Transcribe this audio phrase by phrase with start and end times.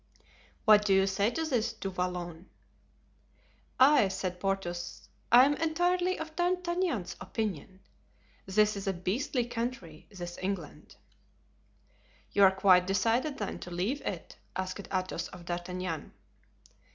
[0.65, 2.49] "What do you say to this, Du Vallon?"
[3.79, 7.81] "I," said Porthos, "I am entirely of D'Artagnan's opinion;
[8.47, 10.95] this is a 'beastly' country, this England."
[12.31, 16.13] "You are quite decided, then, to leave it?" asked Athos of D'Artagnan.